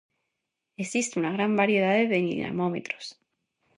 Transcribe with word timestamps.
Existe 0.83 1.13
unha 1.19 1.35
gran 1.37 1.51
variedade 1.61 2.03
de 2.11 2.17
dinamómetros. 2.29 3.05